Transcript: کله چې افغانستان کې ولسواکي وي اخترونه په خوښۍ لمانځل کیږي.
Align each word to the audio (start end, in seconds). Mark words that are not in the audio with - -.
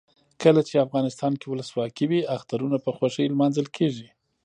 کله 0.41 0.61
چې 0.67 0.83
افغانستان 0.85 1.33
کې 1.39 1.47
ولسواکي 1.49 2.05
وي 2.07 2.21
اخترونه 2.35 2.77
په 2.85 2.89
خوښۍ 2.97 3.25
لمانځل 3.29 3.67
کیږي. 3.77 4.07